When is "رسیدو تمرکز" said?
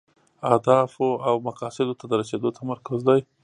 2.21-2.99